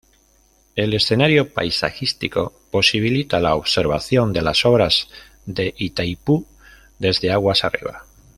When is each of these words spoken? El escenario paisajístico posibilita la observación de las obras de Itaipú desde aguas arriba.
El 0.75 0.95
escenario 0.95 1.53
paisajístico 1.53 2.53
posibilita 2.71 3.39
la 3.39 3.53
observación 3.53 4.33
de 4.33 4.41
las 4.41 4.65
obras 4.65 5.07
de 5.45 5.75
Itaipú 5.77 6.47
desde 6.97 7.29
aguas 7.29 7.63
arriba. 7.63 8.03